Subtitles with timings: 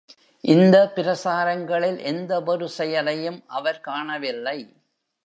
[0.43, 4.57] இந்த பிரச்சாரங்களில் எந்தவொரு செயலையும் அவர் காணவில்லை.